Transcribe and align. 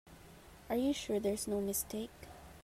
Are 0.67 0.75
you 0.77 0.93
sure 0.93 1.19
there's 1.19 1.47
no 1.47 1.61
mistake? 1.61 2.09